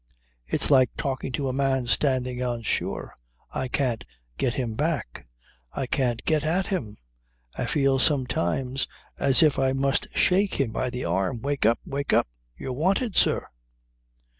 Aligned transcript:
It's 0.47 0.71
like 0.71 0.89
talking 0.97 1.31
to 1.33 1.47
a 1.47 1.53
man 1.53 1.85
standing 1.85 2.41
on 2.41 2.63
shore. 2.63 3.13
I 3.51 3.67
can't 3.67 4.03
get 4.39 4.55
him 4.55 4.73
back. 4.73 5.27
I 5.73 5.85
can't 5.85 6.25
get 6.25 6.43
at 6.43 6.65
him. 6.65 6.97
I 7.55 7.67
feel 7.67 7.99
sometimes 7.99 8.87
as 9.19 9.43
if 9.43 9.59
I 9.59 9.73
must 9.73 10.07
shake 10.15 10.55
him 10.55 10.71
by 10.71 10.89
the 10.89 11.05
arm: 11.05 11.39
"Wake 11.41 11.67
up! 11.67 11.77
Wake 11.85 12.13
up! 12.13 12.27
You 12.57 12.69
are 12.69 12.73
wanted, 12.73 13.15
sir 13.15 13.47